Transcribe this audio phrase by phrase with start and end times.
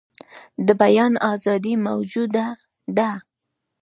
[0.65, 2.47] د بیان آزادي موجوده
[2.97, 3.09] ده.